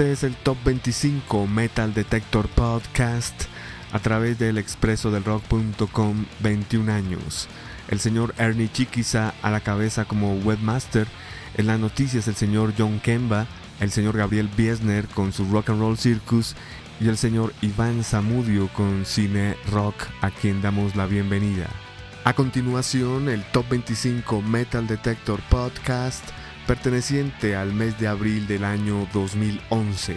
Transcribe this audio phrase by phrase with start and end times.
[0.00, 3.34] Este es el Top 25 Metal Detector Podcast
[3.92, 7.48] a través del expreso del rock.com 21 años.
[7.88, 11.06] El señor Ernie Chiquiza a la cabeza como webmaster.
[11.58, 13.46] En las noticias el señor John Kemba,
[13.80, 16.56] el señor Gabriel Biesner con su Rock and Roll Circus
[16.98, 21.66] y el señor Iván Zamudio con Cine Rock a quien damos la bienvenida.
[22.24, 26.24] A continuación el Top 25 Metal Detector Podcast
[26.70, 30.14] perteneciente al mes de abril del año 2011.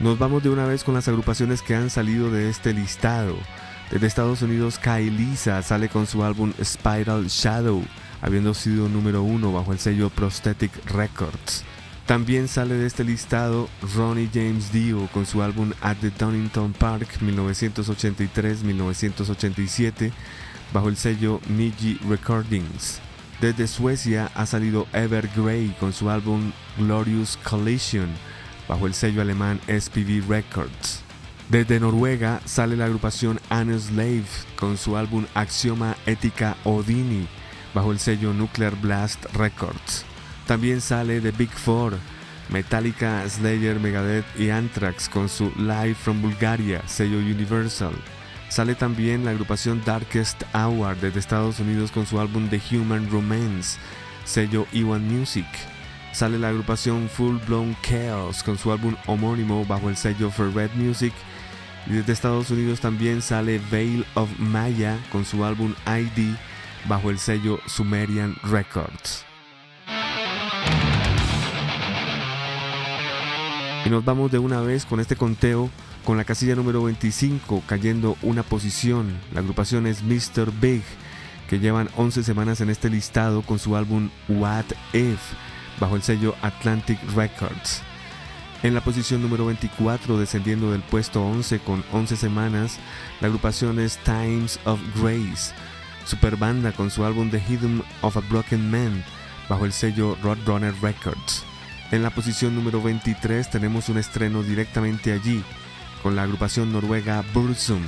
[0.00, 3.36] Nos vamos de una vez con las agrupaciones que han salido de este listado.
[3.92, 7.84] Desde Estados Unidos, Lisa sale con su álbum Spiral Shadow,
[8.20, 11.62] habiendo sido número uno bajo el sello Prosthetic Records.
[12.04, 17.06] También sale de este listado Ronnie James Dio con su álbum At the Donington Park
[17.20, 20.10] 1983-1987
[20.72, 23.05] bajo el sello Niji Recordings.
[23.40, 28.08] Desde Suecia ha salido Ever Grey con su álbum Glorious Collision
[28.66, 31.02] bajo el sello alemán SPV Records.
[31.50, 34.24] Desde Noruega sale la agrupación Slave
[34.58, 37.28] con su álbum Axioma Ética Odini
[37.74, 40.06] bajo el sello Nuclear Blast Records.
[40.46, 41.98] También sale The Big Four,
[42.48, 47.94] Metallica, Slayer, Megadeth y Anthrax con su Live from Bulgaria, sello Universal.
[48.48, 53.78] Sale también la agrupación Darkest Hour desde Estados Unidos con su álbum The Human Romance,
[54.24, 55.46] sello Iwan Music.
[56.12, 60.70] Sale la agrupación Full Blown Chaos con su álbum homónimo bajo el sello For Red
[60.74, 61.12] Music.
[61.86, 66.34] Y desde Estados Unidos también sale Veil of Maya con su álbum ID
[66.88, 69.26] bajo el sello Sumerian Records.
[73.84, 75.70] Y nos vamos de una vez con este conteo
[76.06, 79.18] con la casilla número 25 cayendo una posición.
[79.34, 80.52] La agrupación es Mr.
[80.60, 80.84] Big,
[81.50, 85.18] que llevan 11 semanas en este listado con su álbum What If,
[85.80, 87.82] bajo el sello Atlantic Records.
[88.62, 92.78] En la posición número 24, descendiendo del puesto 11 con 11 semanas,
[93.20, 95.52] la agrupación es Times of Grace,
[96.04, 99.04] super banda con su álbum The Hidden of a Broken Man,
[99.48, 101.44] bajo el sello Roadrunner Records.
[101.90, 105.42] En la posición número 23 tenemos un estreno directamente allí,
[106.06, 107.82] con la agrupación noruega Bursum,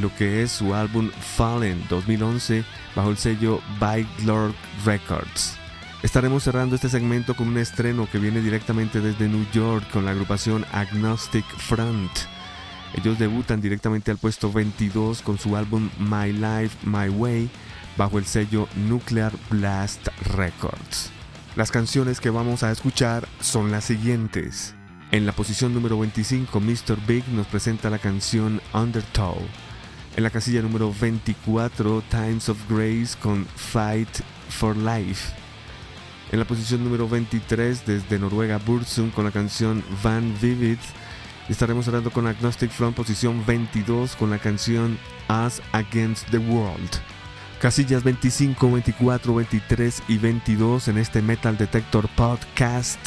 [0.00, 2.62] lo que es su álbum Fallen 2011
[2.94, 4.54] bajo el sello By Lord
[4.84, 5.56] Records.
[6.04, 10.12] Estaremos cerrando este segmento con un estreno que viene directamente desde New York con la
[10.12, 12.12] agrupación Agnostic Front.
[12.94, 17.50] Ellos debutan directamente al puesto 22 con su álbum My Life, My Way
[17.96, 21.10] bajo el sello Nuclear Blast Records.
[21.56, 24.77] Las canciones que vamos a escuchar son las siguientes.
[25.10, 26.98] En la posición número 25, Mr.
[27.06, 29.38] Big nos presenta la canción Undertow.
[30.16, 34.10] En la casilla número 24, Times of Grace con Fight
[34.50, 35.32] for Life.
[36.30, 40.76] En la posición número 23, desde Noruega, Bursum con la canción Van Vivid.
[41.48, 44.98] Estaremos hablando con Agnostic Front, posición 22, con la canción
[45.30, 46.90] Us Against the World.
[47.62, 53.00] Casillas 25, 24, 23 y 22 en este Metal Detector Podcast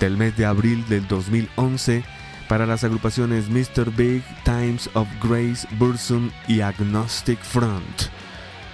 [0.00, 2.04] del mes de abril del 2011
[2.48, 3.90] para las agrupaciones Mr.
[3.96, 8.08] Big, Times of Grace, Bursum y Agnostic Front.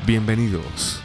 [0.06, 1.02] Bienvenidos.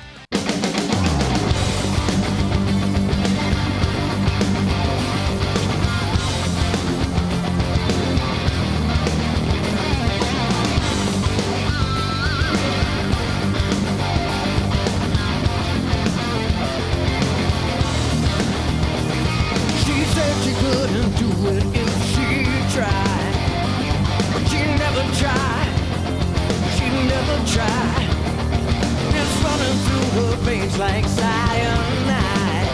[30.88, 32.70] like cyanide.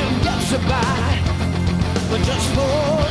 [0.00, 1.12] It drops by,
[2.10, 3.09] but just for.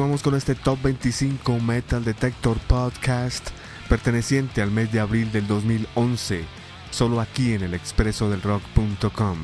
[0.00, 3.50] Continuamos con este Top 25 Metal Detector Podcast
[3.86, 6.46] perteneciente al mes de abril del 2011,
[6.90, 9.36] solo aquí en el expreso del rock.com.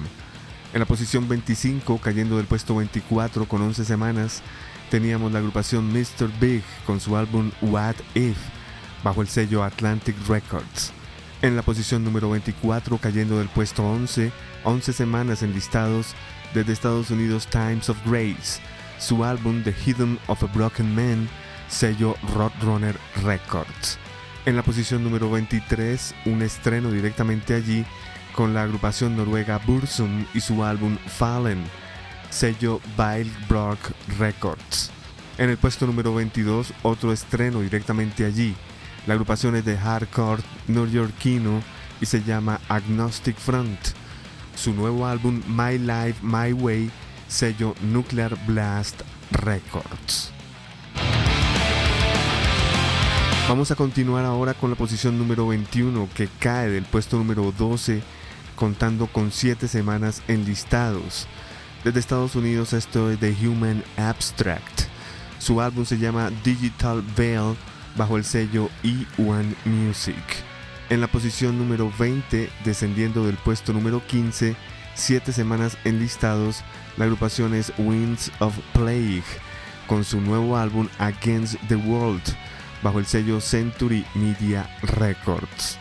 [0.72, 4.40] En la posición 25, cayendo del puesto 24 con 11 semanas,
[4.90, 6.30] teníamos la agrupación Mr.
[6.40, 8.38] Big con su álbum What If,
[9.04, 10.90] bajo el sello Atlantic Records.
[11.42, 14.32] En la posición número 24, cayendo del puesto 11,
[14.64, 16.14] 11 semanas en listados
[16.54, 18.58] desde Estados Unidos Times of Grace,
[18.98, 21.28] su álbum The Hidden of a Broken Man,
[21.68, 23.98] sello Roadrunner Records.
[24.44, 27.84] En la posición número 23, un estreno directamente allí
[28.32, 31.64] con la agrupación noruega Bursum y su álbum Fallen,
[32.30, 32.80] sello
[33.48, 33.78] Brock
[34.18, 34.90] Records.
[35.38, 38.54] En el puesto número 22, otro estreno directamente allí.
[39.06, 41.62] La agrupación es de hardcore neoyorquino
[42.00, 43.78] y se llama Agnostic Front.
[44.54, 46.90] Su nuevo álbum My Life My Way,
[47.28, 50.32] sello Nuclear Blast Records.
[53.48, 58.02] Vamos a continuar ahora con la posición número 21 que cae del puesto número 12
[58.56, 61.28] contando con 7 semanas en listados.
[61.84, 64.82] Desde Estados Unidos esto es The Human Abstract.
[65.38, 67.54] Su álbum se llama Digital Veil
[67.96, 70.16] bajo el sello E1 Music.
[70.88, 74.56] En la posición número 20, descendiendo del puesto número 15,
[74.94, 76.62] 7 semanas en listados,
[76.96, 79.24] la agrupación es Winds of Plague
[79.86, 82.22] con su nuevo álbum Against the World
[82.82, 85.78] bajo el sello Century Media Records.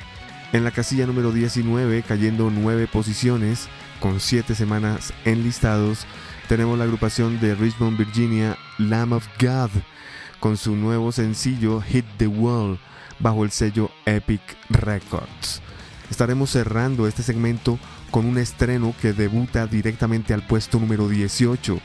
[0.53, 3.67] En la casilla número 19, cayendo 9 posiciones,
[3.99, 6.05] con 7 semanas enlistados,
[6.47, 9.71] tenemos la agrupación de Richmond, Virginia, Lamb of God,
[10.39, 12.79] con su nuevo sencillo Hit the Wall,
[13.19, 15.61] bajo el sello Epic Records.
[16.09, 17.79] Estaremos cerrando este segmento
[18.15, 21.77] con un estreno que debuta directamente al puesto número 18.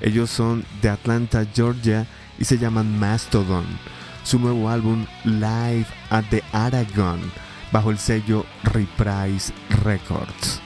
[0.00, 2.08] Ellos son de Atlanta, Georgia
[2.40, 3.64] y se llaman Mastodon
[4.24, 7.20] su nuevo álbum Live at the Aragon
[7.70, 9.52] bajo el sello Reprise
[9.84, 10.60] Records.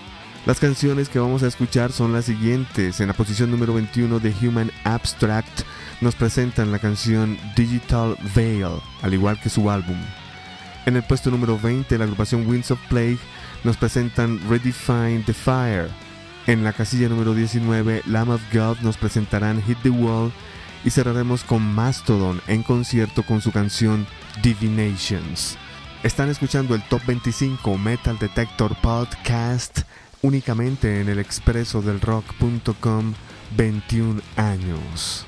[0.46, 2.98] Las canciones que vamos a escuchar son las siguientes.
[3.00, 5.66] En la posición número 21 de Human Abstract
[6.00, 9.98] nos presentan la canción Digital Veil, al igual que su álbum.
[10.87, 13.18] En el puesto número 20, la agrupación Winds of Plague
[13.64, 15.88] nos presentan Redefine the Fire.
[16.46, 20.32] En la casilla número 19, Lamb of God nos presentarán Hit the Wall
[20.84, 24.06] y cerraremos con Mastodon en concierto con su canción
[24.42, 25.58] Divinations.
[26.02, 29.80] Están escuchando el Top 25 Metal Detector Podcast
[30.22, 33.14] únicamente en el expreso del rock.com
[33.56, 35.26] 21 años.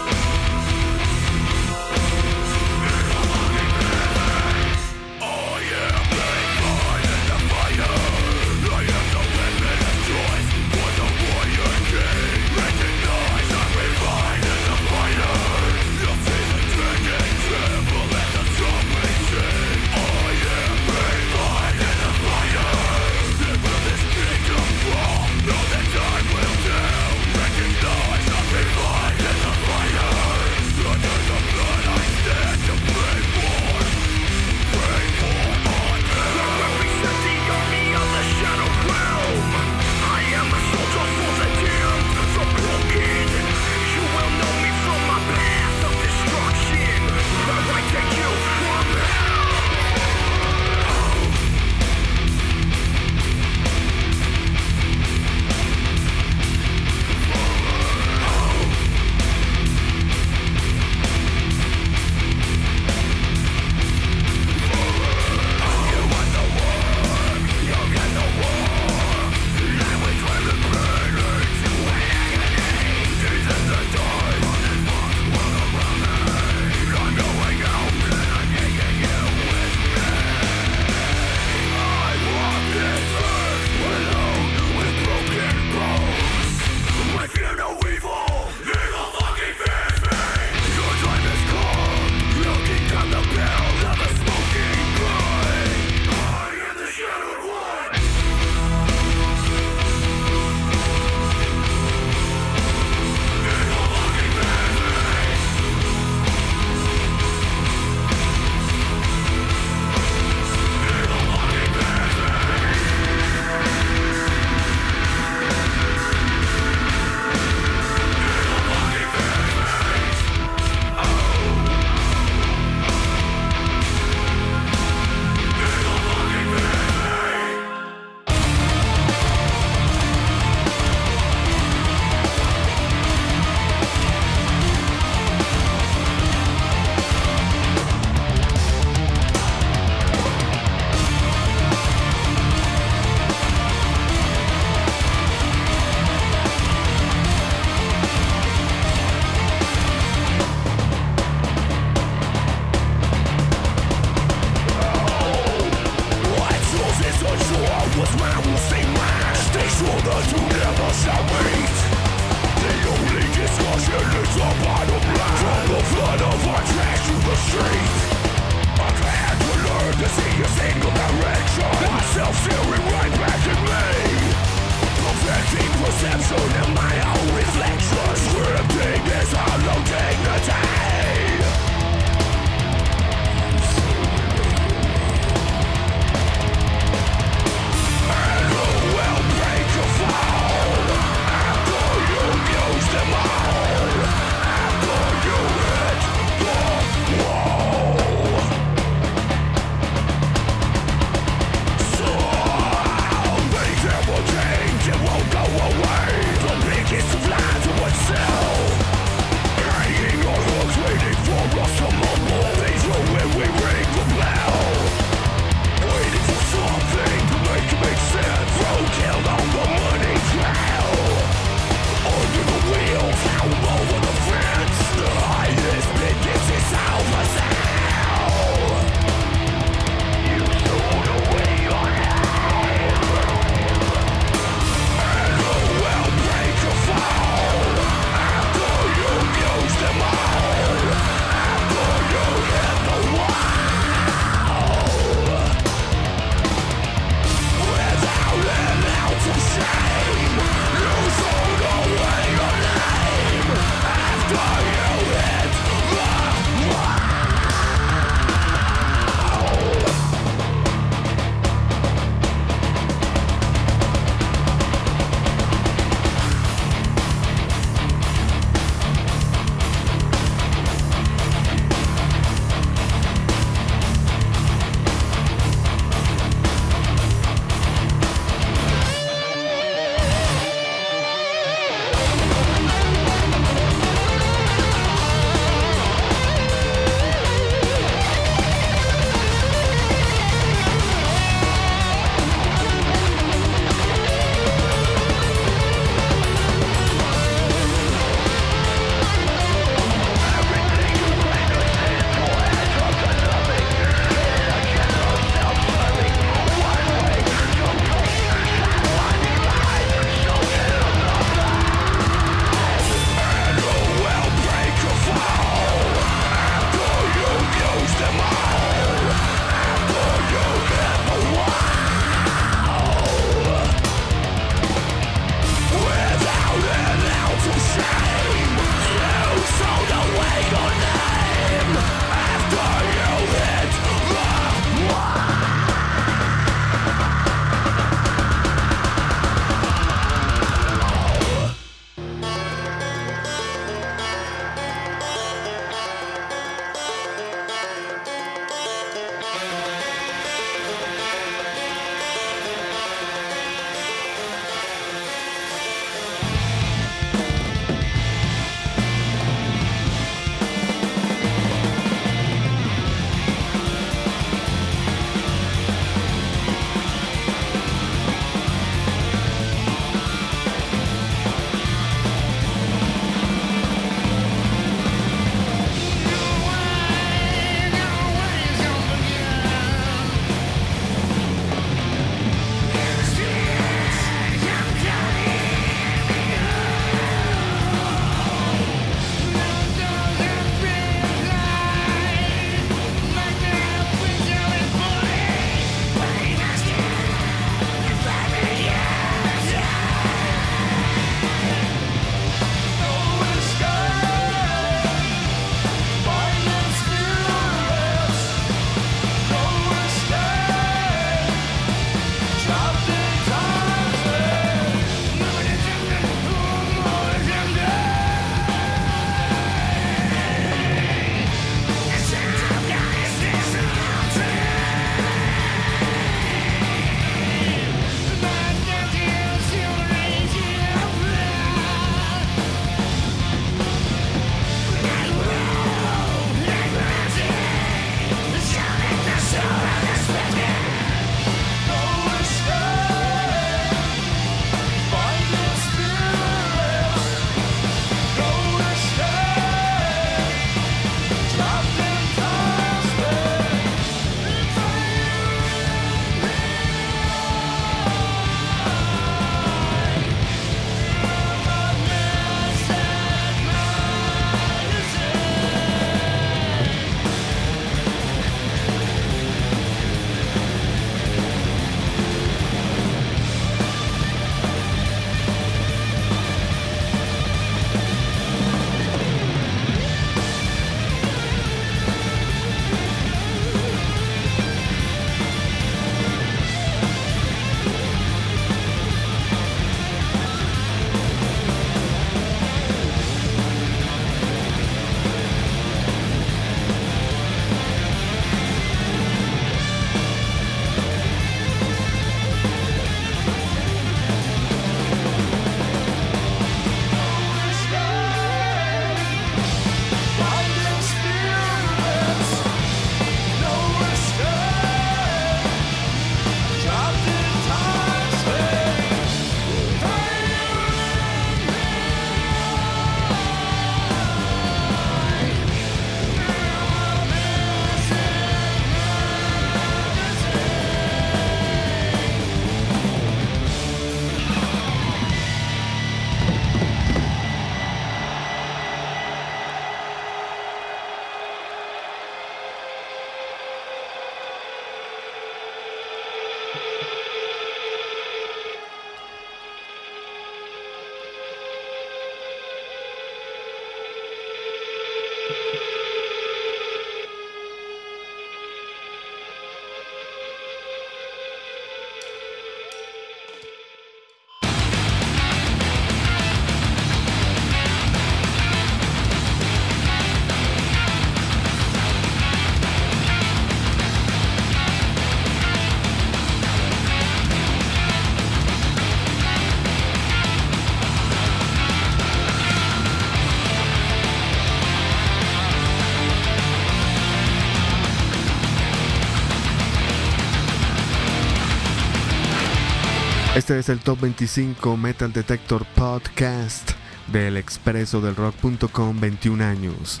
[593.50, 596.70] Este es el Top 25 Metal Detector Podcast
[597.08, 600.00] del expreso del rock.com 21 años.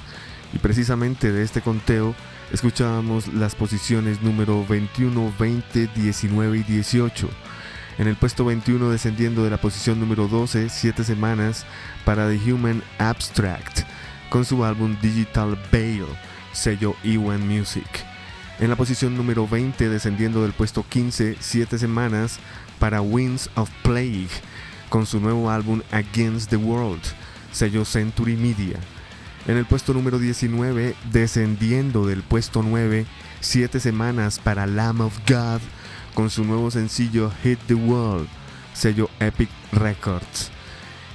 [0.52, 2.14] Y precisamente de este conteo
[2.52, 7.28] escuchábamos las posiciones número 21, 20, 19 y 18.
[7.98, 11.66] En el puesto 21 descendiendo de la posición número 12, 7 semanas
[12.04, 13.80] para The Human Abstract
[14.28, 16.06] con su álbum Digital Veil,
[16.52, 17.88] sello Ewan Music.
[18.60, 22.38] En la posición número 20 descendiendo del puesto 15, 7 semanas
[22.80, 24.28] para Winds of Plague
[24.88, 27.02] con su nuevo álbum Against the World,
[27.52, 28.80] sello Century Media.
[29.46, 33.06] En el puesto número 19, descendiendo del puesto 9,
[33.40, 35.60] 7 semanas para Lamb of God
[36.14, 38.28] con su nuevo sencillo Hit the World,
[38.74, 40.50] sello Epic Records.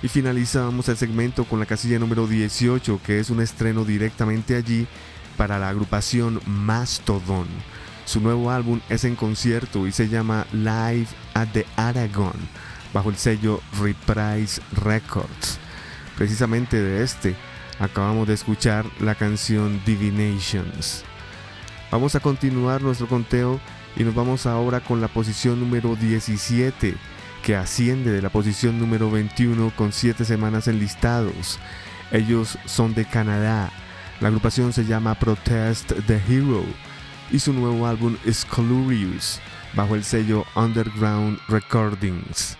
[0.02, 4.88] Y finalizamos el segmento con la casilla número 18, que es un estreno directamente allí
[5.36, 7.48] para la agrupación Mastodon.
[8.06, 12.36] Su nuevo álbum es en concierto y se llama Live at the Aragon,
[12.94, 15.58] bajo el sello Reprise Records.
[16.16, 17.36] Precisamente de este
[17.80, 21.04] acabamos de escuchar la canción Divinations.
[21.92, 23.60] Vamos a continuar nuestro conteo
[23.98, 26.96] y nos vamos ahora con la posición número 17,
[27.42, 31.60] que asciende de la posición número 21 con 7 semanas enlistados.
[32.12, 33.72] Ellos son de Canadá.
[34.22, 36.64] La agrupación se llama Protest the Hero
[37.32, 39.40] y su nuevo álbum Scalurius
[39.74, 42.58] bajo el sello Underground Recordings.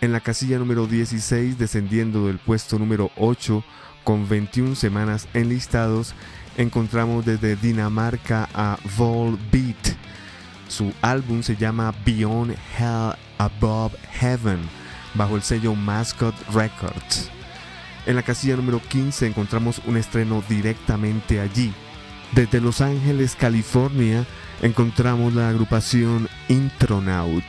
[0.00, 3.64] En la casilla número 16, descendiendo del puesto número 8
[4.04, 6.14] con 21 semanas enlistados,
[6.56, 9.96] encontramos desde Dinamarca a Volbeat.
[10.68, 14.60] Su álbum se llama Beyond Hell Above Heaven
[15.14, 17.30] bajo el sello Mascot Records.
[18.06, 21.72] En la casilla número 15 encontramos un estreno directamente allí,
[22.32, 24.24] desde Los Ángeles, California,
[24.62, 27.44] encontramos la agrupación Intronaut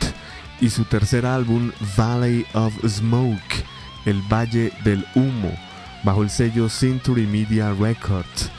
[0.60, 3.64] y su tercer álbum Valley of Smoke,
[4.06, 5.56] El Valle del Humo,
[6.04, 8.50] bajo el sello Century Media Records.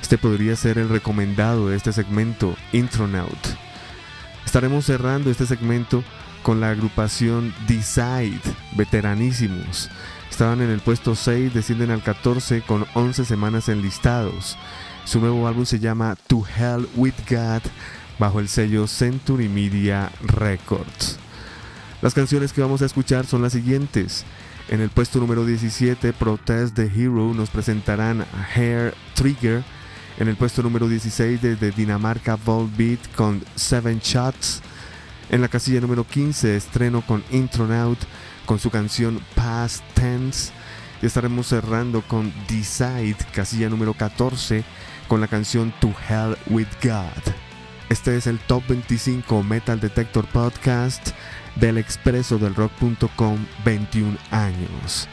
[0.00, 3.46] Este podría ser el recomendado de este segmento, Intronaut.
[4.44, 6.02] Estaremos cerrando este segmento
[6.42, 8.40] con la agrupación Decide,
[8.76, 9.90] veteranísimos.
[10.30, 14.56] Estaban en el puesto 6, descienden al 14 con 11 semanas enlistados.
[15.08, 17.62] Su nuevo álbum se llama To Hell with God
[18.18, 21.16] bajo el sello Century Media Records.
[22.02, 24.26] Las canciones que vamos a escuchar son las siguientes.
[24.68, 29.64] En el puesto número 17, Protest the Hero, nos presentarán Hair Trigger.
[30.18, 34.60] En el puesto número 16, desde Dinamarca, Volbeat con Seven Shots.
[35.30, 37.98] En la casilla número 15, estreno con Intronaut
[38.44, 40.52] con su canción Past Tense.
[41.00, 44.64] Y estaremos cerrando con Decide, casilla número 14
[45.08, 47.32] con la canción To Hell with God.
[47.88, 51.10] Este es el Top 25 Metal Detector Podcast
[51.56, 55.08] del expreso del rock.com 21 años.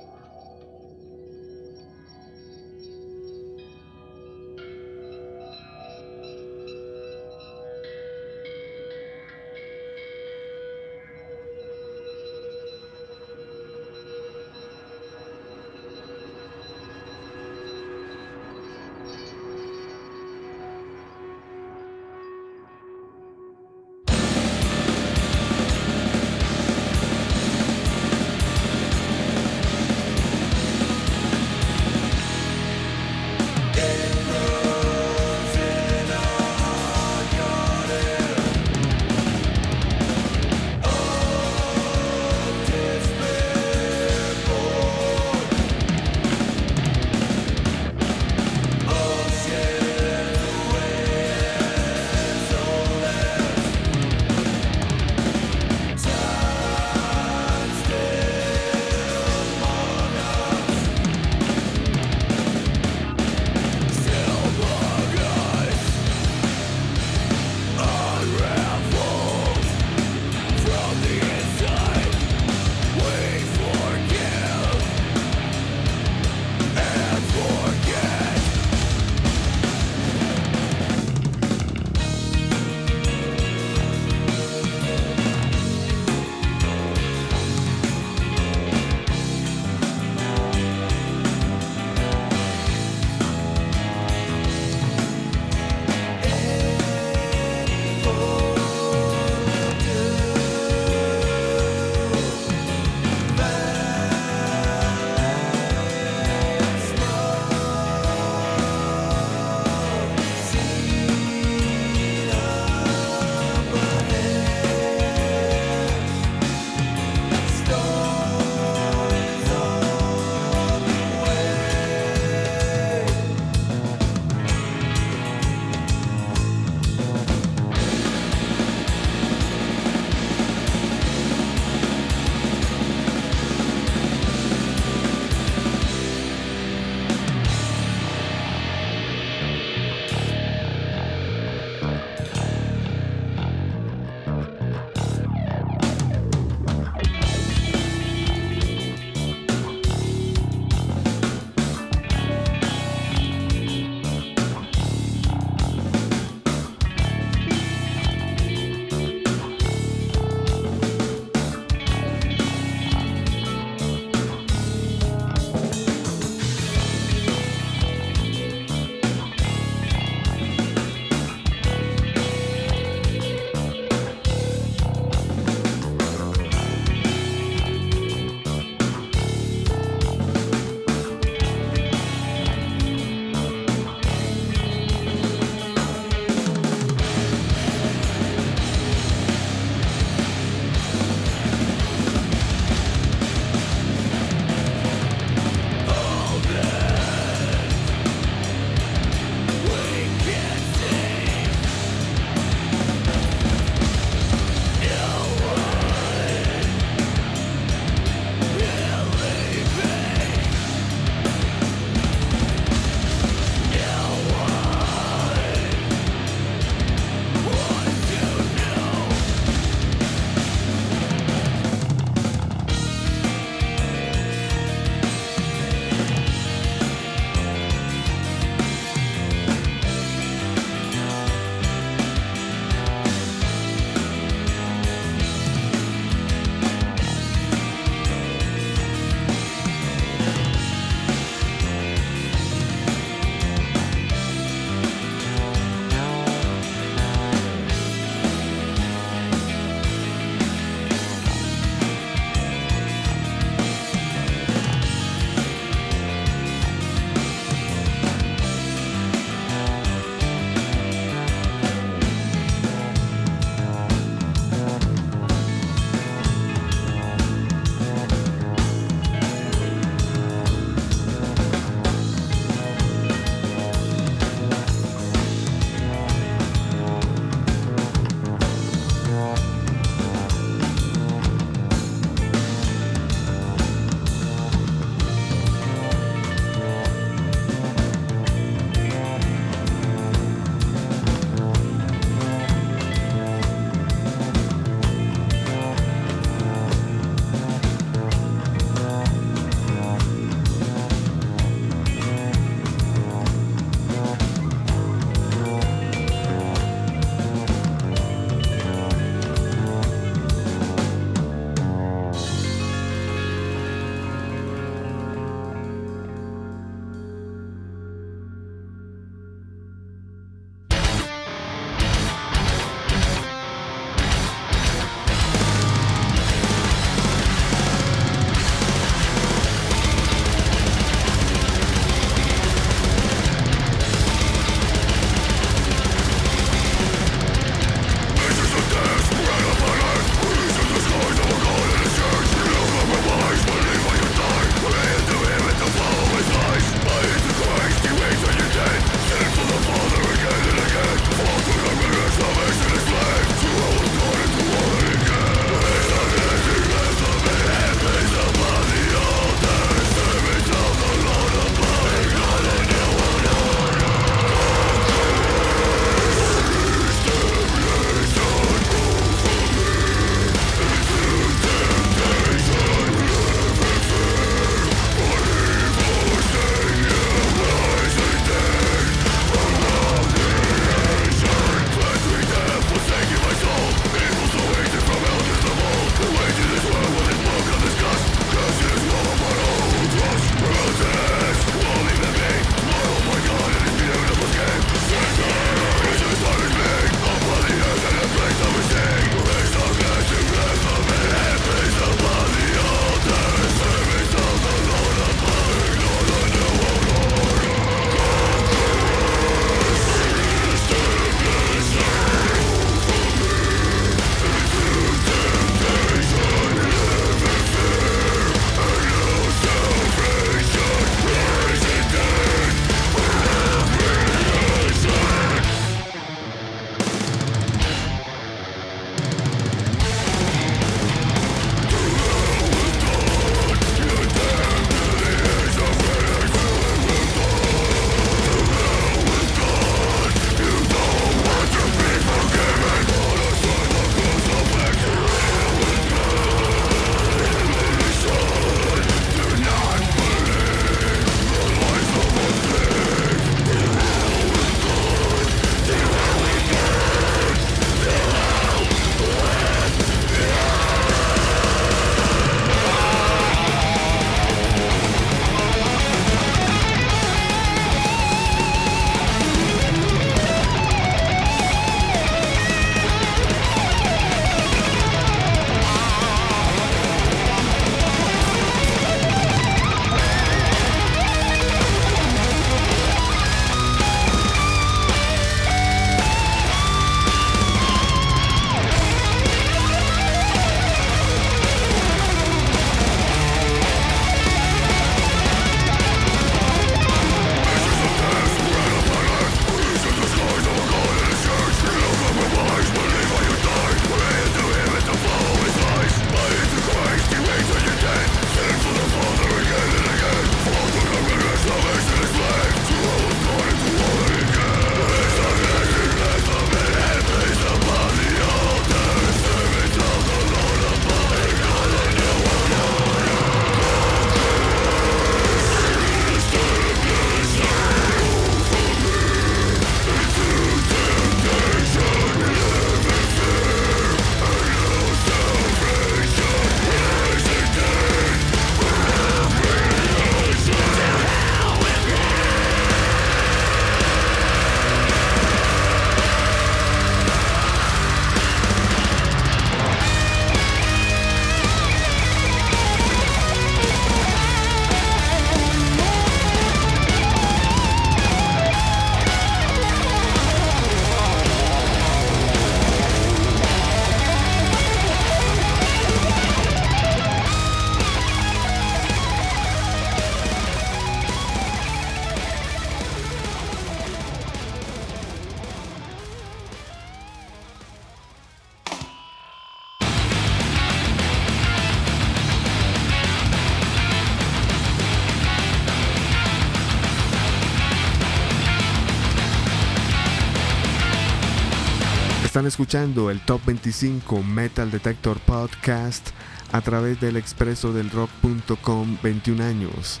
[592.34, 596.10] Están escuchando el Top 25 Metal Detector Podcast
[596.50, 600.00] a través del expreso del rock.com 21 años.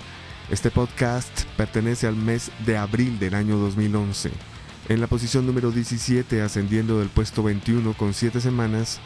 [0.50, 4.32] Este podcast pertenece al mes de abril del año 2011.
[4.88, 8.98] En la posición número 17, ascendiendo del puesto 21 con 7 semanas,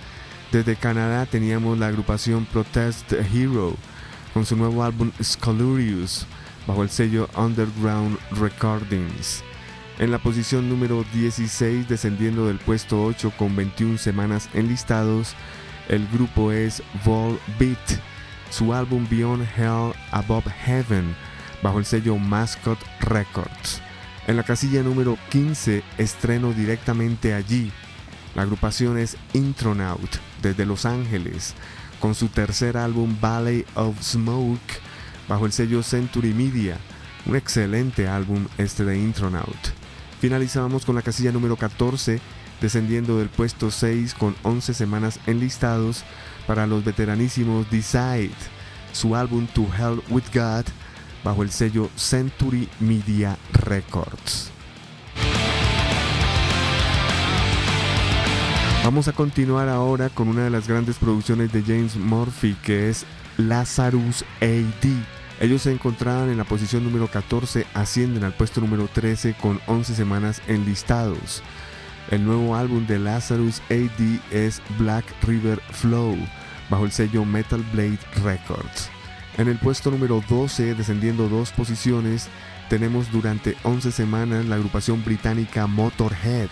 [0.51, 3.76] desde Canadá teníamos la agrupación Protest Hero
[4.33, 6.24] con su nuevo álbum Scalurius
[6.66, 9.45] bajo el sello Underground Recordings.
[9.99, 15.34] En la posición número 16, descendiendo del puesto 8 con 21 semanas enlistados,
[15.88, 17.99] el grupo es Volbeat,
[18.49, 21.16] su álbum Beyond Hell Above Heaven,
[21.64, 23.82] bajo el sello Mascot Records.
[24.28, 27.72] En la casilla número 15, estreno directamente allí.
[28.36, 31.55] La agrupación es Intronaut, desde Los Ángeles,
[31.99, 34.80] con su tercer álbum Valley of Smoke,
[35.28, 36.76] bajo el sello Century Media.
[37.26, 39.78] Un excelente álbum este de Intronaut.
[40.20, 42.20] Finalizábamos con la casilla número 14,
[42.60, 46.02] descendiendo del puesto 6 con 11 semanas enlistados
[46.46, 48.32] para los veteranísimos Decide,
[48.92, 50.64] su álbum To Hell With God,
[51.22, 54.50] bajo el sello Century Media Records.
[58.82, 63.04] Vamos a continuar ahora con una de las grandes producciones de James Murphy que es
[63.36, 65.17] Lazarus AD.
[65.41, 69.95] Ellos se encontraban en la posición número 14, ascienden al puesto número 13 con 11
[69.95, 71.43] semanas enlistados.
[72.11, 76.16] El nuevo álbum de Lazarus AD es Black River Flow,
[76.68, 78.91] bajo el sello Metal Blade Records.
[79.36, 82.28] En el puesto número 12, descendiendo dos posiciones,
[82.68, 86.49] tenemos durante 11 semanas la agrupación británica Motorhead,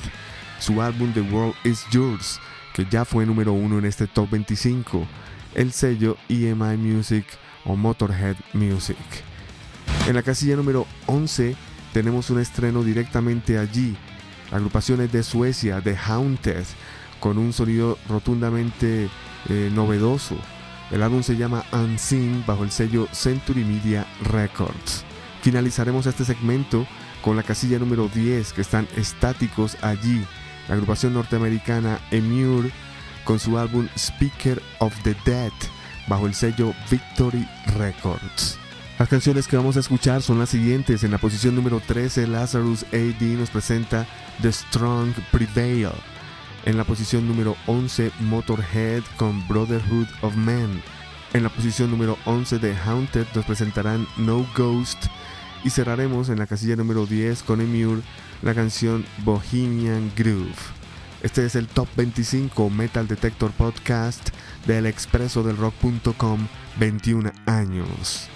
[0.61, 2.39] su álbum The World Is Yours,
[2.73, 5.05] que ya fue número 1 en este top 25,
[5.55, 7.27] el sello EMI Music
[7.67, 8.97] o Motorhead Music.
[10.07, 11.57] En la casilla número 11
[11.93, 13.97] tenemos un estreno directamente allí,
[14.51, 16.65] la agrupación es de Suecia, The Haunted,
[17.21, 19.09] con un sonido rotundamente
[19.49, 20.37] eh, novedoso.
[20.91, 25.05] El álbum se llama Unseen bajo el sello Century Media Records.
[25.43, 26.87] Finalizaremos este segmento
[27.23, 30.25] con la casilla número 10 que están estáticos allí.
[30.69, 32.71] La agrupación norteamericana Emure
[33.25, 35.53] con su álbum Speaker of the Dead
[36.07, 38.59] bajo el sello Victory Records.
[38.99, 41.05] Las canciones que vamos a escuchar son las siguientes.
[41.05, 44.07] En la posición número 13, Lazarus AD nos presenta
[44.41, 45.91] The Strong Prevail.
[46.65, 50.83] En la posición número 11, Motorhead con Brotherhood of Men.
[51.35, 55.07] En la posición número 11 de Haunted nos presentarán No Ghost.
[55.63, 58.01] Y cerraremos en la casilla número 10 con Emure
[58.43, 60.76] la canción Bohemian Groove.
[61.27, 64.29] Este es el Top 25 Metal Detector Podcast
[64.65, 66.47] del expreso del rock.com
[66.79, 68.31] 21 años.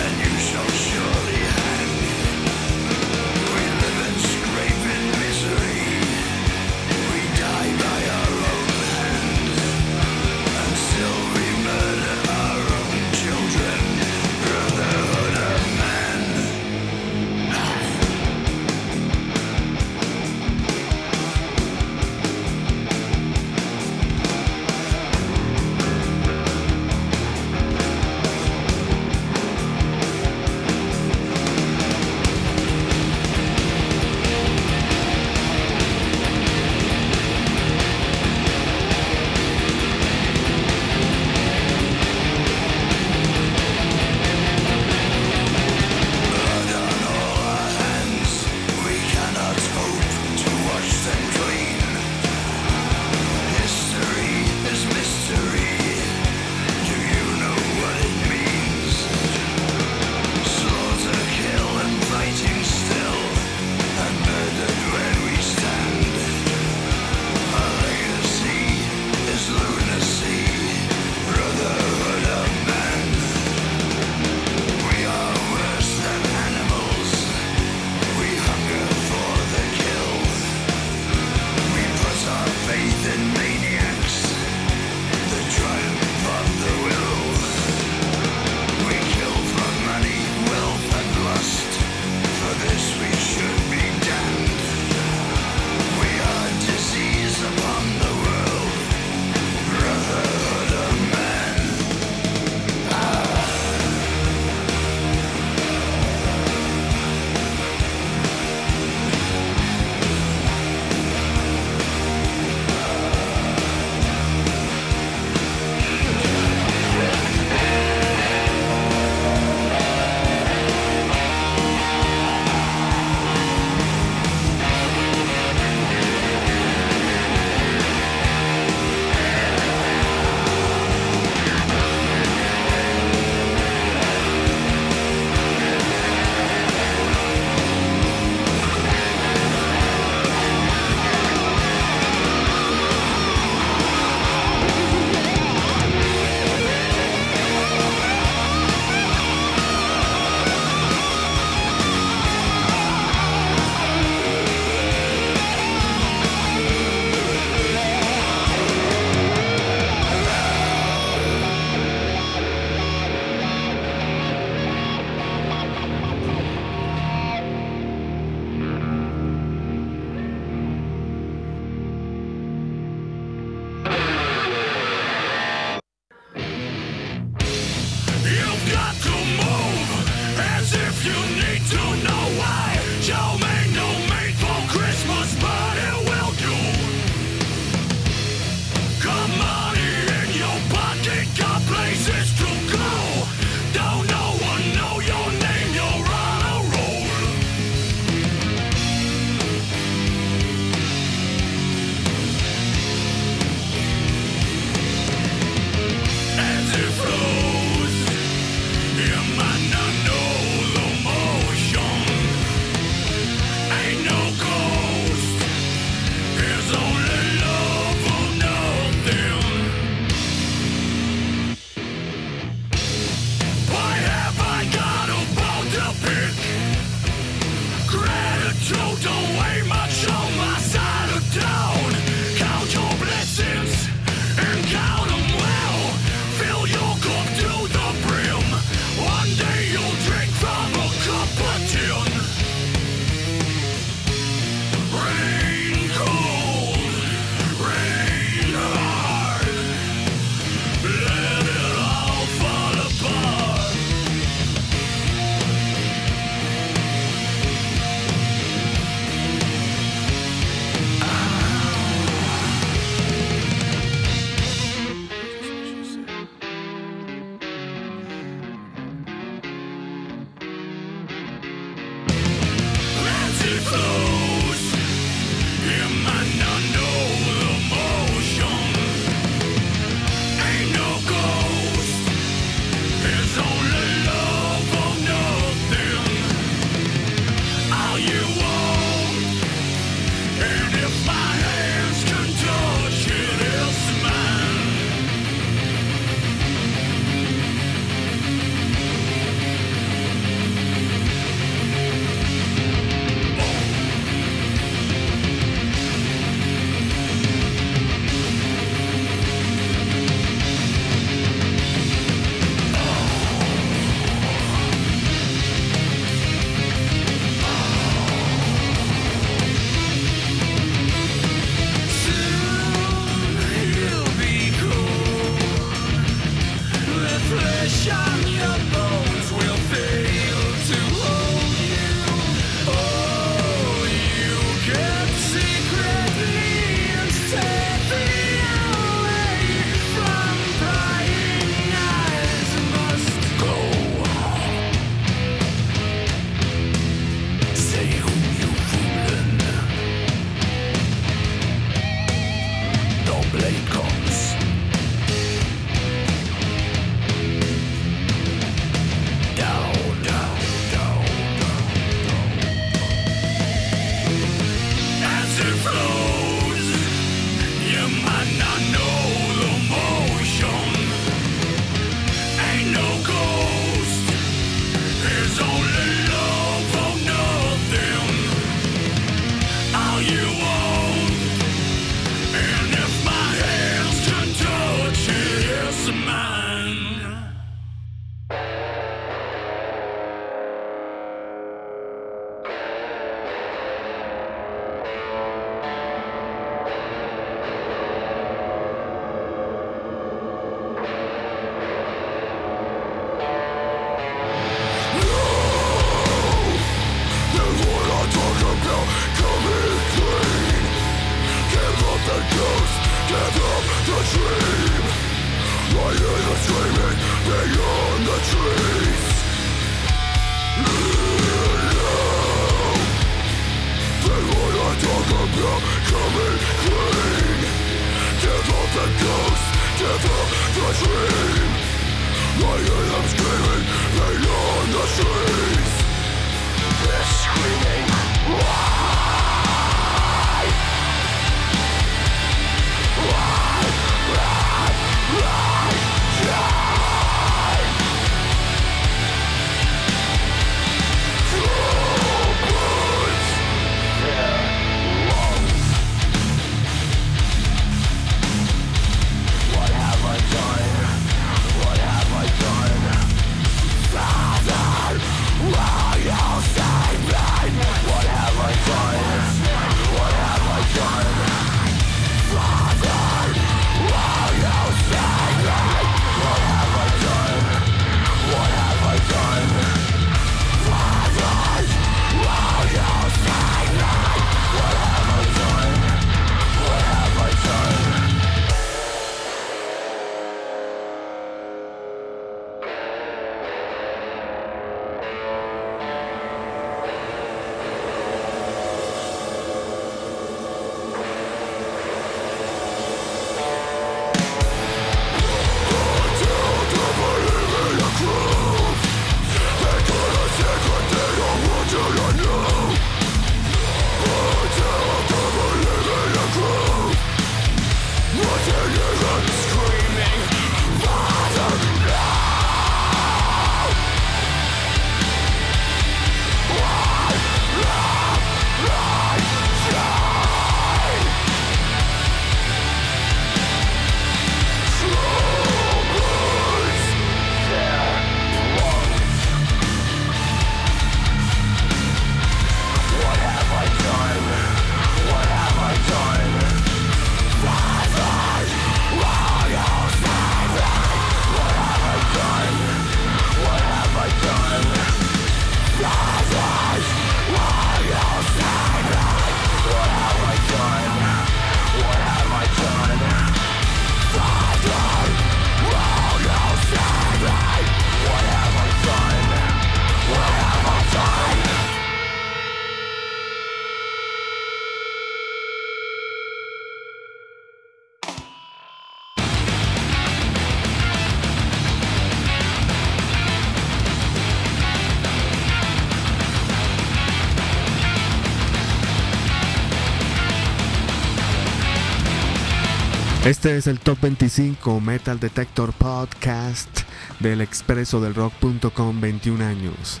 [593.28, 596.80] Este es el Top 25 Metal Detector Podcast
[597.20, 600.00] del expreso del rock.com 21 años.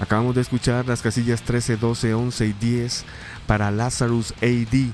[0.00, 3.04] Acabamos de escuchar las casillas 13, 12, 11 y 10
[3.46, 4.86] para Lazarus AD,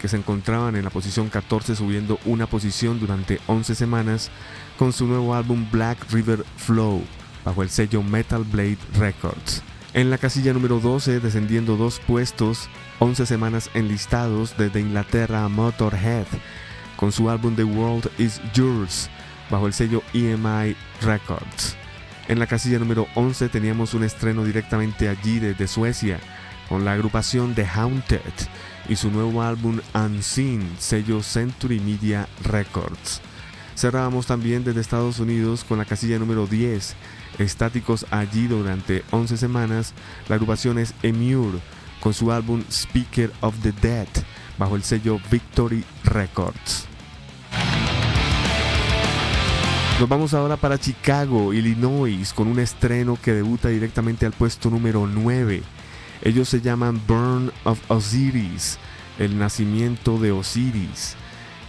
[0.00, 4.30] que se encontraban en la posición 14 subiendo una posición durante 11 semanas
[4.78, 7.02] con su nuevo álbum Black River Flow
[7.44, 9.64] bajo el sello Metal Blade Records.
[9.92, 12.68] En la casilla número 12, descendiendo dos puestos,
[13.00, 16.26] 11 semanas enlistados desde Inglaterra a Motorhead,
[17.04, 19.10] con su álbum The World Is Yours,
[19.50, 21.76] bajo el sello EMI Records.
[22.28, 26.18] En la casilla número 11 teníamos un estreno directamente allí desde Suecia,
[26.66, 28.22] con la agrupación The Haunted
[28.88, 33.20] y su nuevo álbum Unseen, sello Century Media Records.
[33.76, 36.94] Cerrábamos también desde Estados Unidos con la casilla número 10,
[37.38, 39.92] estáticos allí durante 11 semanas,
[40.26, 41.58] la agrupación es Emure
[42.00, 44.08] con su álbum Speaker of the Dead
[44.56, 46.93] bajo el sello Victory Records.
[50.00, 55.06] Nos vamos ahora para Chicago, Illinois, con un estreno que debuta directamente al puesto número
[55.06, 55.62] 9.
[56.22, 58.78] Ellos se llaman Burn of Osiris,
[59.20, 61.14] el nacimiento de Osiris.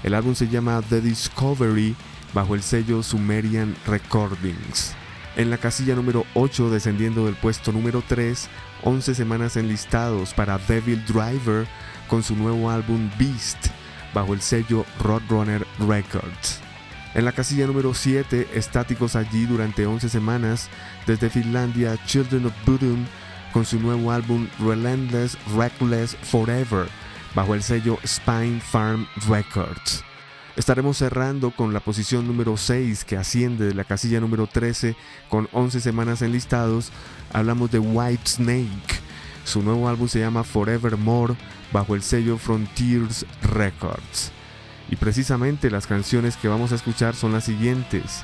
[0.02, 1.96] El álbum se llama The Discovery
[2.34, 4.96] bajo el sello Sumerian Recordings.
[5.36, 8.50] En la casilla número 8, descendiendo del puesto número 3,
[8.84, 11.68] 11 semanas enlistados para Devil Driver
[12.08, 13.68] con su nuevo álbum Beast
[14.16, 16.65] bajo el sello Roadrunner Records.
[17.16, 20.70] En la casilla número 7, estáticos allí durante 11 semanas,
[21.08, 23.06] desde Finlandia, Children of Bodom
[23.54, 26.90] con su nuevo álbum Relentless Reckless Forever
[27.34, 30.04] bajo el sello Spine Farm Records.
[30.58, 34.98] Estaremos cerrando con la posición número 6 que asciende de la casilla número 13
[35.30, 36.92] con 11 semanas enlistados.
[37.32, 39.00] Hablamos de White Snake.
[39.46, 41.36] Su nuevo álbum se llama Forevermore
[41.72, 44.35] bajo el sello Frontiers Records.
[44.90, 48.24] Y precisamente las canciones que vamos a escuchar son las siguientes.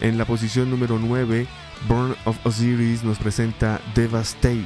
[0.00, 1.46] En la posición número 9,
[1.88, 4.64] Burn of Osiris nos presenta Devastate.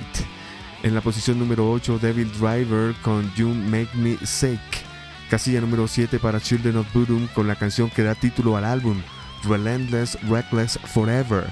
[0.83, 4.61] En la posición número 8, Devil Driver con You Make Me Sick.
[5.31, 9.01] Casilla número 7 para Children of Bodom con la canción que da título al álbum,
[9.45, 11.47] Relentless Reckless Forever.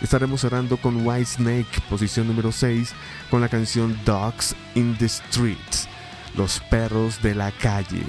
[0.00, 2.94] Estaremos cerrando con White Snake, posición número 6,
[3.30, 5.88] con la canción Dogs in the Streets,
[6.36, 8.04] Los Perros de la Calle.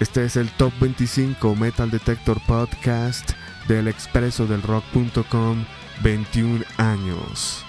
[0.00, 3.32] Este es el Top 25 Metal Detector Podcast
[3.66, 5.64] del expreso del rock.com
[6.02, 7.67] 21 años.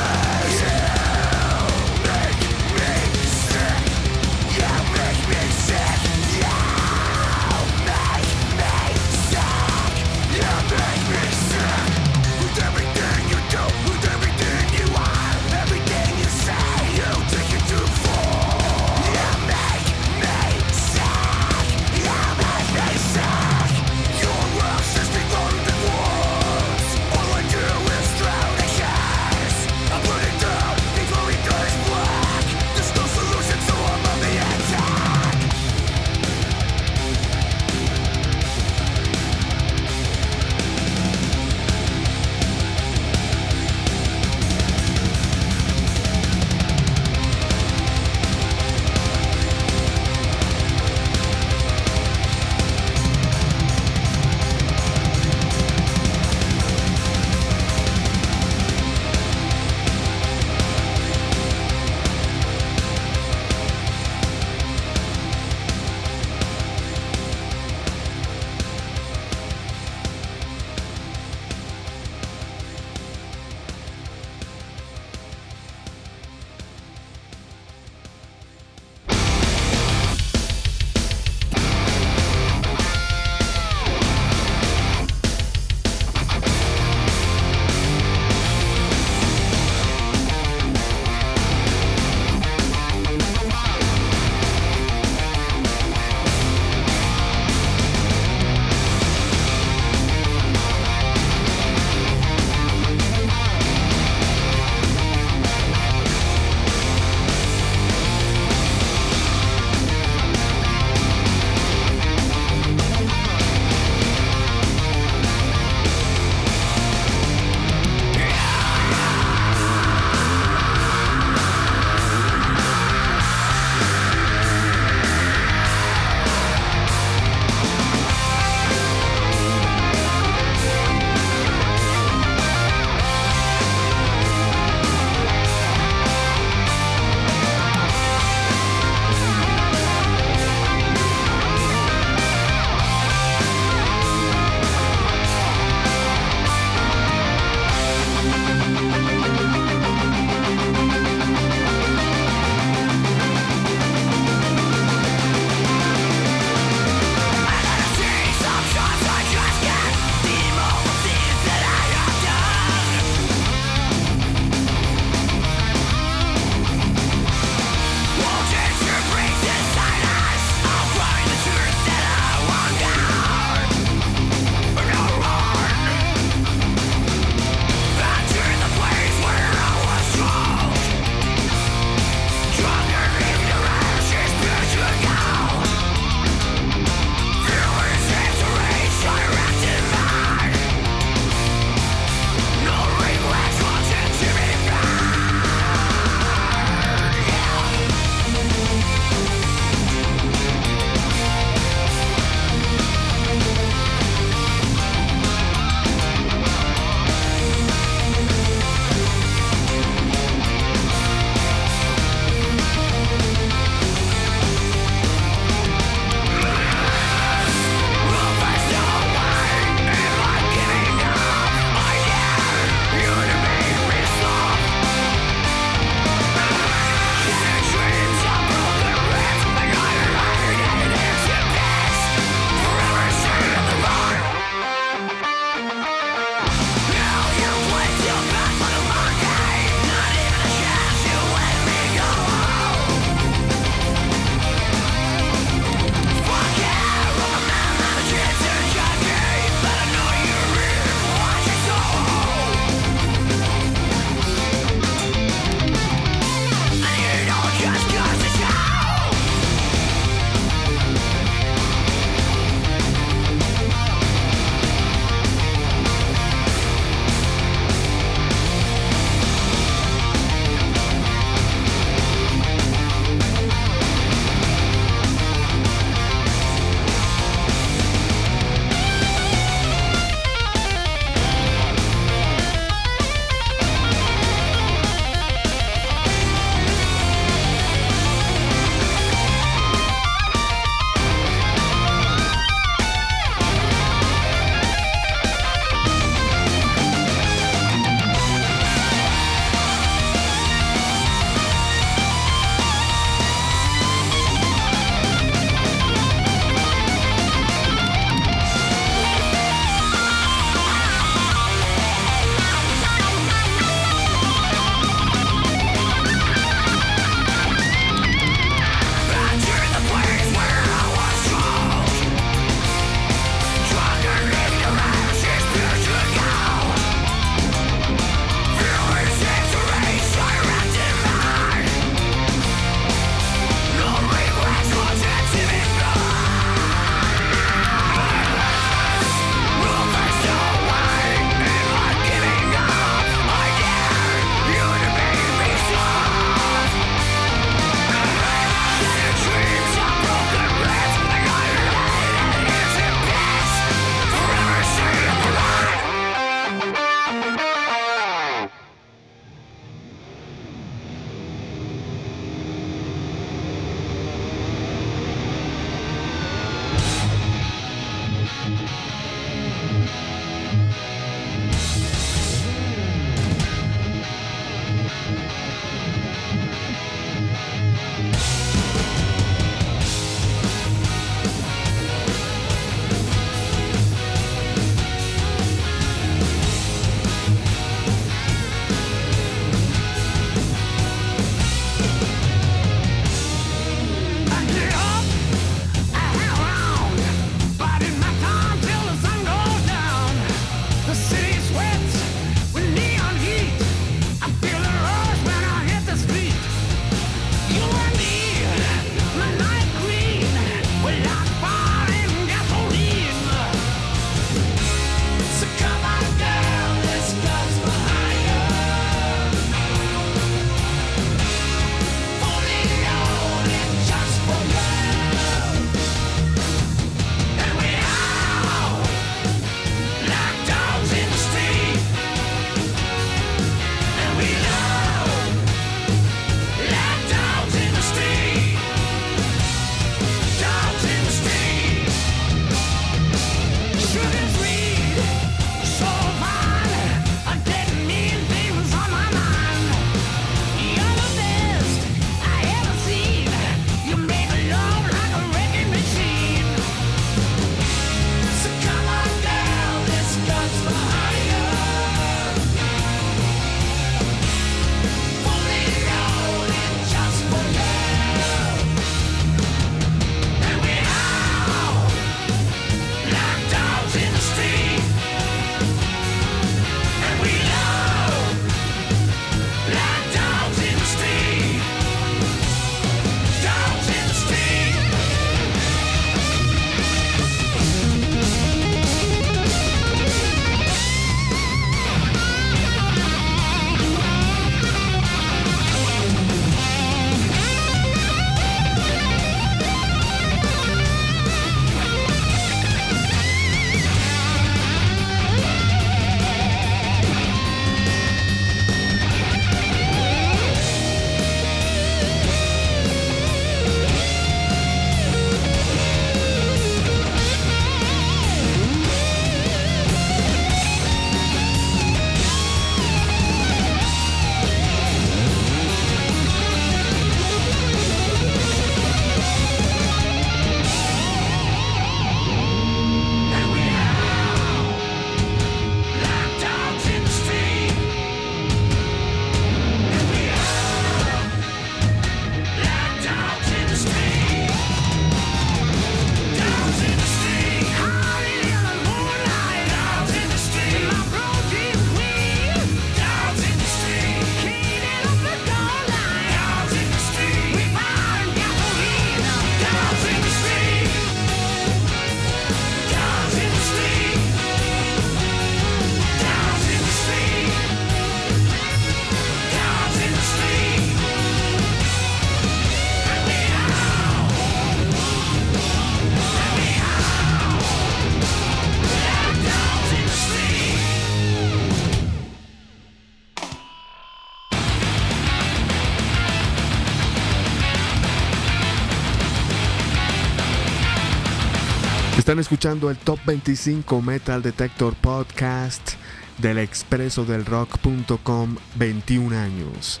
[592.26, 595.92] Están escuchando el Top 25 Metal Detector Podcast
[596.38, 600.00] del expreso del rock.com 21 años.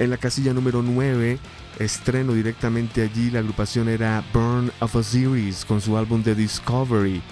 [0.00, 1.38] En la casilla número 9,
[1.78, 7.22] estreno directamente allí, la agrupación era Burn of a Series con su álbum The Discovery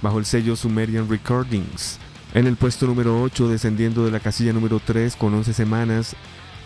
[0.00, 1.98] bajo el sello Sumerian Recordings.
[2.32, 6.16] En el puesto número 8, descendiendo de la casilla número 3 con 11 semanas,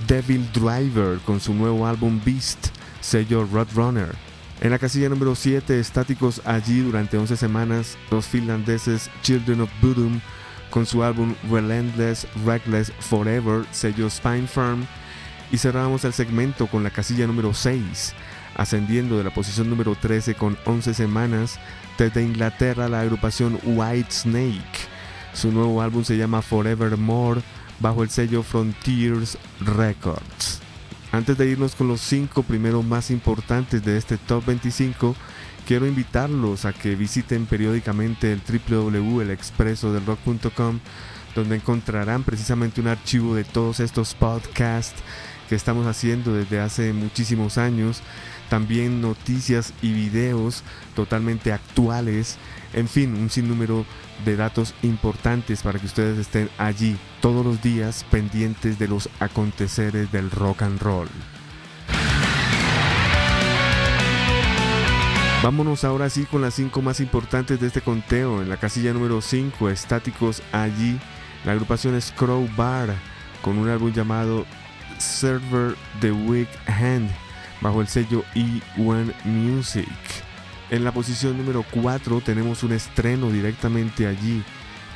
[0.07, 2.69] Devil Driver con su nuevo álbum Beast,
[3.01, 4.15] sello Roadrunner.
[4.61, 10.21] En la casilla número 7, estáticos allí durante 11 semanas, los finlandeses Children of Bodom
[10.71, 14.85] con su álbum Relentless Reckless Forever, sello Spine Firm.
[15.53, 18.15] Y cerramos el segmento con la casilla número 6,
[18.57, 21.59] ascendiendo de la posición número 13 con 11 semanas,
[21.97, 24.89] desde Inglaterra la agrupación White Snake.
[25.33, 27.43] Su nuevo álbum se llama Forevermore
[27.79, 30.68] bajo el sello Frontiers Records.
[31.11, 35.17] Antes de irnos con los 5 primeros más importantes de este Top 25,
[35.67, 40.81] quiero invitarlos a que visiten periódicamente el www.elexpresodelrock.com
[41.35, 45.03] donde encontrarán precisamente un archivo de todos estos podcasts
[45.49, 48.03] que estamos haciendo desde hace muchísimos años,
[48.51, 50.63] también noticias y videos
[50.95, 52.37] totalmente actuales,
[52.75, 53.87] en fin, un sinnúmero
[54.25, 60.11] de datos importantes para que ustedes estén allí todos los días pendientes de los aconteceres
[60.13, 61.09] del rock and roll.
[65.43, 68.43] Vámonos ahora sí con las 5 más importantes de este conteo.
[68.43, 70.99] En la casilla número 5, estáticos allí,
[71.45, 72.13] la agrupación es
[72.57, 72.95] Bar
[73.41, 74.45] con un álbum llamado
[74.99, 77.09] Server The Weak Hand
[77.61, 79.89] bajo el sello E1 Music.
[80.71, 84.43] En la posición número 4 tenemos un estreno directamente allí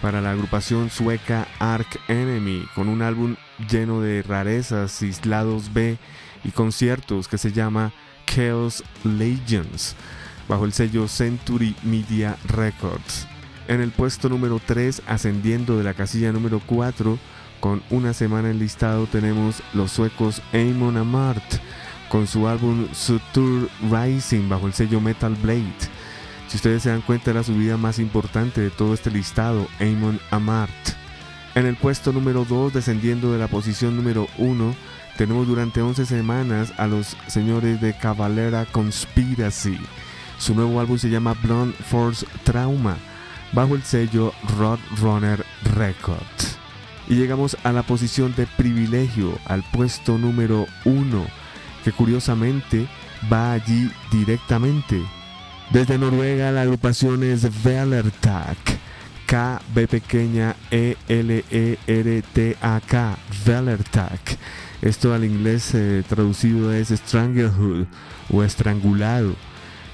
[0.02, 3.36] para la agrupación sueca Ark Enemy con un álbum
[3.70, 5.96] lleno de rarezas, aislados B
[6.44, 7.92] y conciertos que se llama
[8.26, 9.96] Chaos Legends
[10.46, 13.26] bajo el sello Century Media Records.
[13.66, 17.18] En el puesto número 3, ascendiendo de la casilla número 4,
[17.60, 21.44] con una semana en listado tenemos los suecos Amon Amart
[22.12, 25.72] con su álbum Suture Rising bajo el sello Metal Blade.
[26.46, 30.20] Si ustedes se dan cuenta era la subida más importante de todo este listado, Amon
[30.30, 30.70] Amart.
[31.54, 34.74] En el puesto número 2, descendiendo de la posición número 1,
[35.16, 39.78] tenemos durante 11 semanas a los señores de Cavalera Conspiracy.
[40.36, 42.98] Su nuevo álbum se llama Blonde Force Trauma,
[43.52, 46.58] bajo el sello Roadrunner Records.
[47.08, 51.41] Y llegamos a la posición de privilegio, al puesto número 1,
[51.84, 52.86] que curiosamente
[53.32, 55.02] va allí directamente.
[55.70, 58.58] Desde Noruega la agrupación es Velertak,
[59.26, 64.38] K B pequeña E L E R T A K, Velertak.
[64.82, 67.86] Esto al inglés eh, traducido es Stranglehood
[68.30, 69.34] o estrangulado.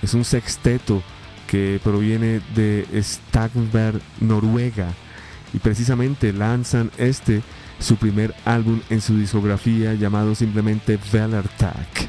[0.02, 1.02] Es un sexteto
[1.46, 4.88] que proviene de Stagberg, Noruega,
[5.52, 7.42] y precisamente lanzan este
[7.78, 12.08] su primer álbum en su discografía llamado simplemente Velertak.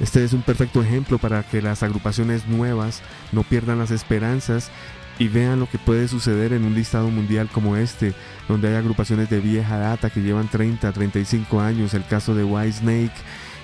[0.00, 4.70] Este es un perfecto ejemplo para que las agrupaciones nuevas no pierdan las esperanzas
[5.18, 8.14] y vean lo que puede suceder en un listado mundial como este,
[8.46, 12.74] donde hay agrupaciones de vieja data que llevan 30, 35 años, el caso de White
[12.74, 13.14] Snake,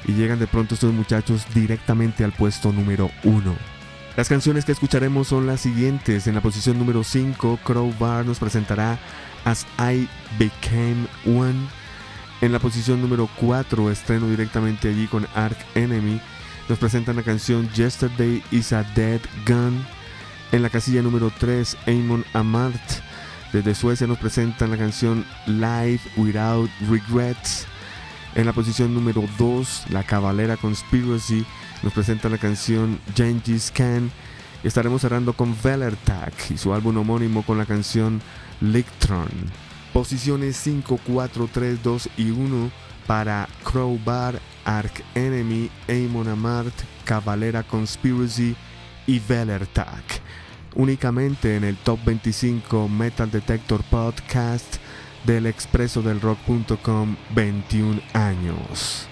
[0.06, 3.54] y llegan de pronto estos muchachos directamente al puesto número 1.
[4.16, 6.26] Las canciones que escucharemos son las siguientes.
[6.26, 8.98] En la posición número 5, Crowbar nos presentará
[9.44, 10.08] As I
[10.38, 11.68] Became One.
[12.40, 16.20] En la posición número 4, estreno directamente allí con Ark Enemy,
[16.68, 19.84] nos presentan la canción Yesterday is a Dead Gun.
[20.52, 22.82] En la casilla número 3, Amon Amart.
[23.52, 27.66] Desde Suecia nos presentan la canción Live Without Regrets.
[28.34, 31.46] En la posición número 2, La Cavalera Conspiracy
[31.82, 34.10] nos presenta la canción Gengis Khan.
[34.64, 38.20] Estaremos cerrando con Velertak y su álbum homónimo con la canción
[38.60, 39.28] Lictron.
[39.92, 42.70] Posiciones 5, 4, 3, 2 y 1
[43.06, 46.74] para Crowbar, Ark Enemy, Amon Amart,
[47.04, 48.56] Cavalera Conspiracy
[49.06, 50.20] y Velertak.
[50.74, 54.76] Únicamente en el Top 25 Metal Detector Podcast
[55.24, 59.08] del expreso del rock.com 21 años.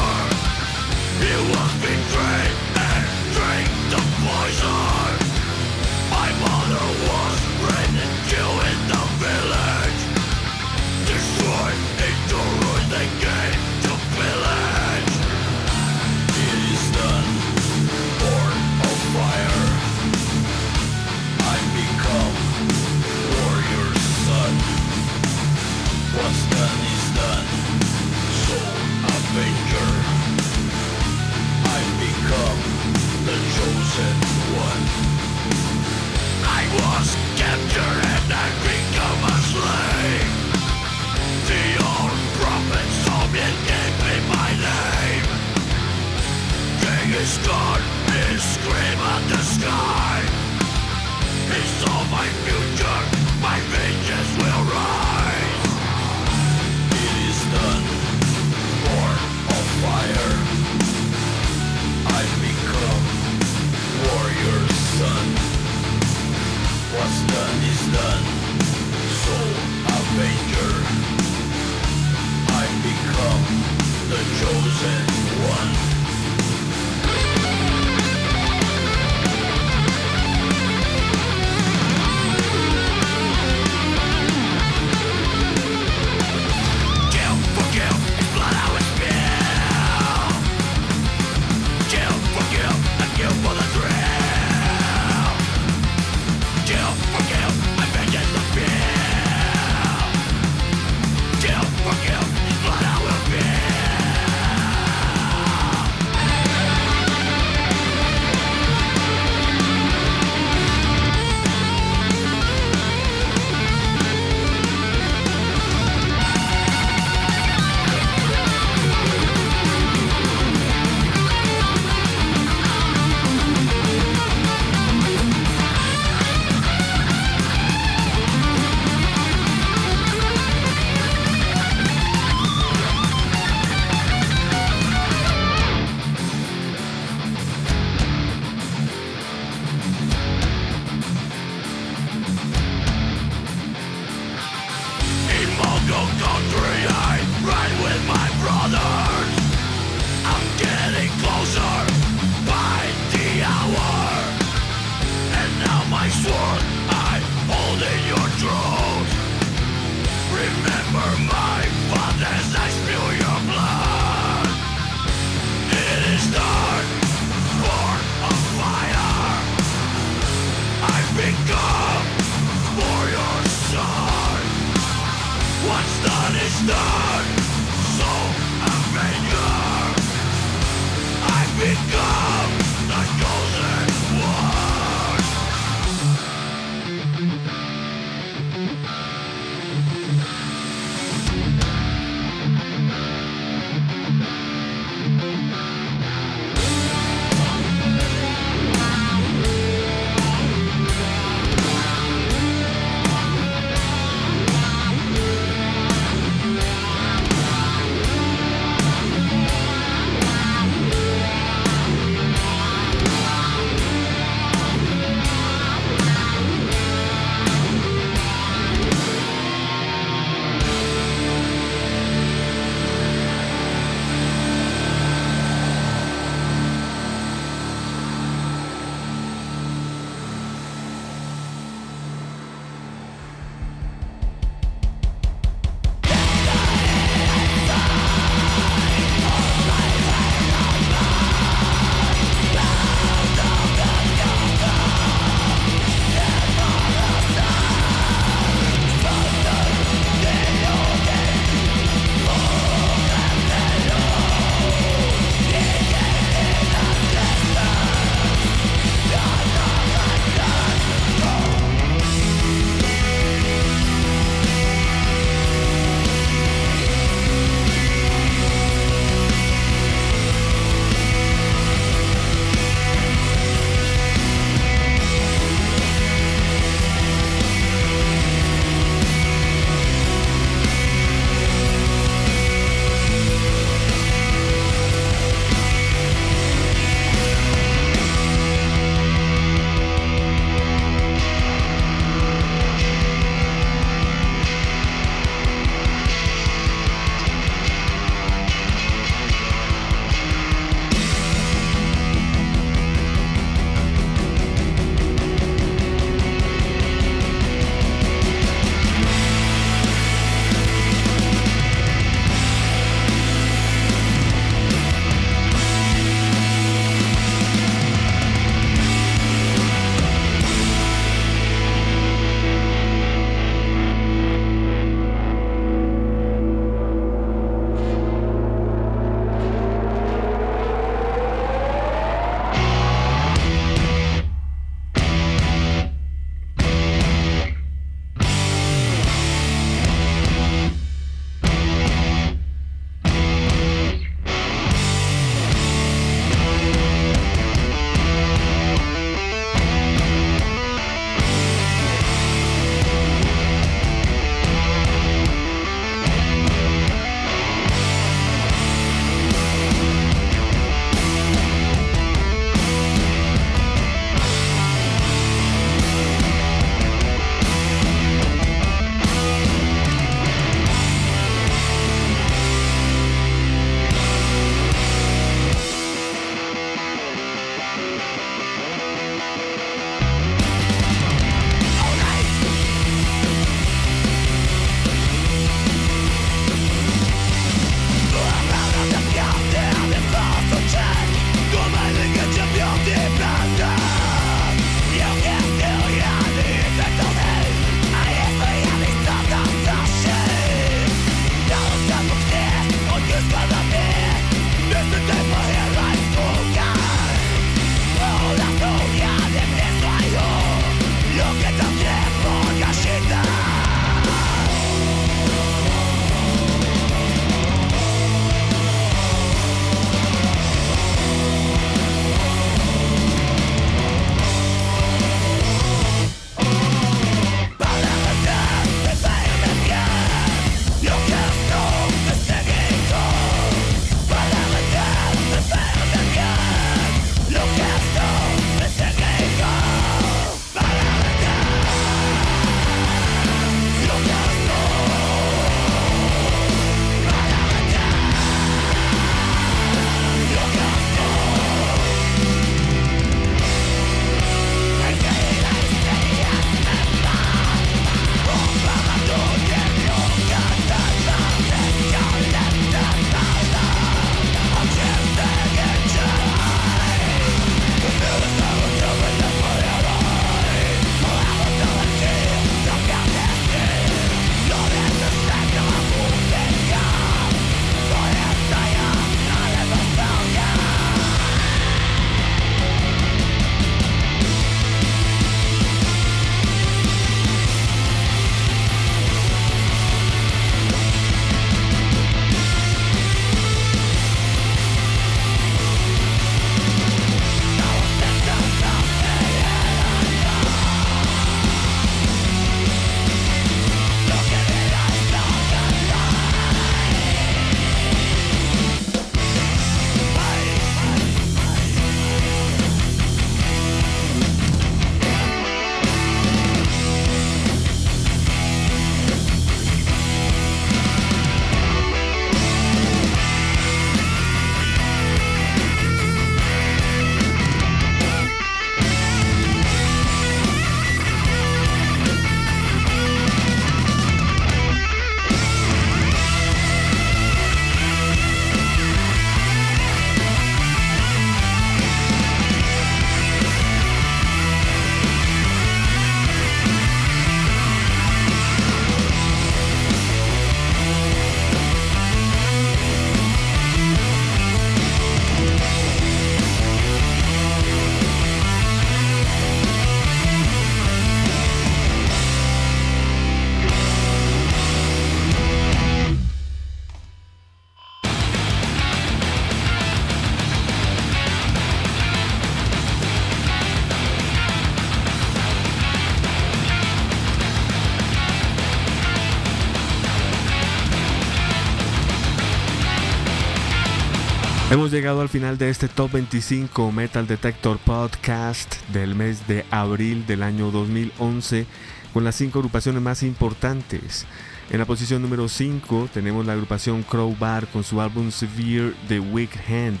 [584.80, 590.26] Hemos llegado al final de este Top 25 Metal Detector Podcast del mes de abril
[590.26, 591.66] del año 2011
[592.14, 594.24] con las cinco agrupaciones más importantes.
[594.70, 599.50] En la posición número 5 tenemos la agrupación Crowbar con su álbum Severe The Weak
[599.68, 600.00] Hand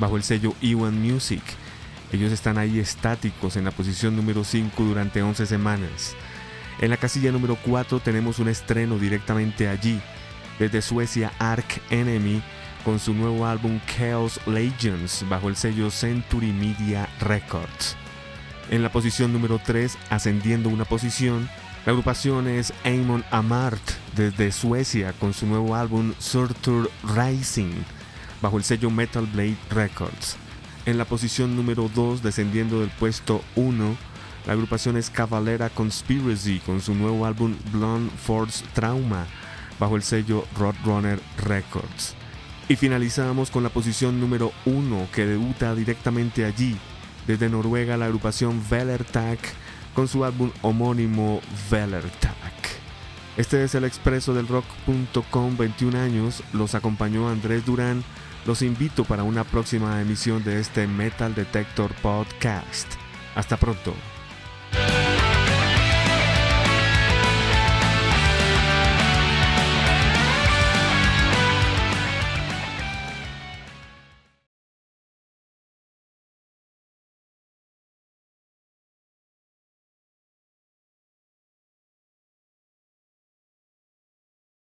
[0.00, 1.42] bajo el sello E1 Music.
[2.12, 6.16] Ellos están ahí estáticos en la posición número 5 durante 11 semanas.
[6.80, 10.00] En la casilla número 4 tenemos un estreno directamente allí,
[10.58, 12.42] desde Suecia Ark Enemy
[12.88, 17.96] con su nuevo álbum Chaos Legends bajo el sello Century Media Records.
[18.70, 21.50] En la posición número 3, ascendiendo una posición,
[21.84, 23.82] la agrupación es Amon Amart
[24.16, 27.74] desde Suecia con su nuevo álbum Surtur Rising
[28.40, 30.38] bajo el sello Metal Blade Records.
[30.86, 33.96] En la posición número 2, descendiendo del puesto 1,
[34.46, 39.26] la agrupación es Cavalera Conspiracy con su nuevo álbum Blonde Force Trauma
[39.78, 42.17] bajo el sello Roadrunner Records.
[42.68, 46.76] Y finalizamos con la posición número 1 que debuta directamente allí,
[47.26, 49.38] desde Noruega la agrupación Velertak
[49.94, 51.40] con su álbum homónimo
[51.70, 52.34] Velertak.
[53.38, 58.04] Este es el expreso del rock.com 21 años, los acompañó Andrés Durán,
[58.44, 62.92] los invito para una próxima emisión de este Metal Detector Podcast.
[63.34, 63.94] Hasta pronto.